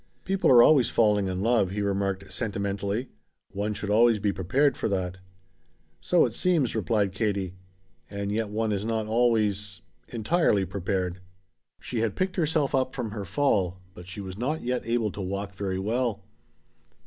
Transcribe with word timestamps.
"People 0.25 0.49
are 0.49 0.63
always 0.63 0.89
falling 0.89 1.27
in 1.27 1.41
love," 1.41 1.69
he 1.69 1.79
remarked 1.83 2.33
sentimentally. 2.33 3.09
"One 3.51 3.75
should 3.75 3.91
always 3.91 4.17
be 4.17 4.31
prepared 4.33 4.75
for 4.75 4.87
that." 4.89 5.19
"So 5.99 6.25
it 6.25 6.33
seems," 6.33 6.73
replied 6.75 7.11
Katie. 7.11 7.53
"And 8.09 8.31
yet 8.31 8.49
one 8.49 8.71
is 8.71 8.83
not 8.83 9.05
always 9.05 9.83
entirely 10.07 10.65
prepared." 10.65 11.19
She 11.79 11.99
had 11.99 12.15
picked 12.15 12.35
herself 12.37 12.73
up 12.73 12.95
from 12.95 13.11
her 13.11 13.25
fall, 13.25 13.79
but 13.93 14.07
she 14.07 14.21
was 14.21 14.39
not 14.39 14.63
yet 14.63 14.81
able 14.85 15.11
to 15.11 15.21
walk 15.21 15.53
very 15.53 15.77
well. 15.77 16.23